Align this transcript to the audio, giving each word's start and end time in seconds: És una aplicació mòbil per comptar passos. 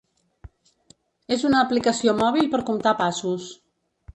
És 1.37 1.45
una 1.49 1.61
aplicació 1.65 2.15
mòbil 2.23 2.51
per 2.55 2.63
comptar 2.71 2.95
passos. 3.03 3.47